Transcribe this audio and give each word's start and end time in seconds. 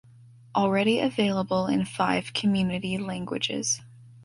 Already 0.55 0.97
available 0.99 1.67
in 1.67 1.85
five 1.85 2.33
community 2.33 2.97
languages. 2.97 3.81